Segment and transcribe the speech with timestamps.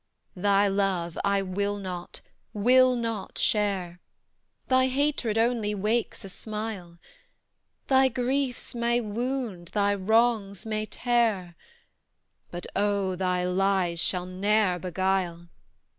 [0.35, 2.21] Thy love I will not,
[2.53, 4.01] will not share;
[4.67, 6.97] Thy hatred only wakes a smile;
[7.85, 11.55] Thy griefs may wound thy wrongs may tear,
[12.49, 15.49] But, oh, thy lies shall ne'er beguile!